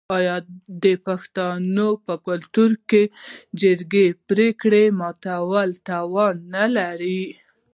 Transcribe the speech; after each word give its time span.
آیا 0.17 0.35
د 0.83 0.85
پښتنو 1.05 1.89
په 2.05 2.13
کلتور 2.27 2.71
کې 2.89 3.03
د 3.09 3.11
جرګې 3.61 4.07
پریکړه 4.29 4.83
ماتول 4.99 5.69
تاوان 5.87 6.35
نلري؟ 6.55 7.21